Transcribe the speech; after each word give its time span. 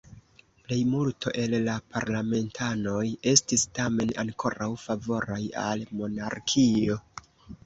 Plejmulto 0.67 1.33
el 1.43 1.51
la 1.67 1.75
parlamentanoj 1.97 3.03
estis 3.33 3.67
tamen 3.81 4.15
ankoraŭ 4.25 4.71
favoraj 4.87 5.39
al 5.67 5.87
monarkio. 6.03 6.99